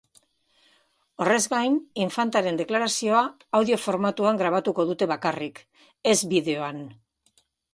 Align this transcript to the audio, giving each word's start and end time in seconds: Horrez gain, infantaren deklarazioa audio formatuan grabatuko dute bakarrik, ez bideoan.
Horrez 1.25 1.41
gain, 1.51 1.75
infantaren 2.05 2.57
deklarazioa 2.61 3.21
audio 3.59 3.79
formatuan 3.83 4.41
grabatuko 4.43 4.87
dute 4.93 5.09
bakarrik, 5.13 5.63
ez 6.15 6.19
bideoan. 6.33 6.83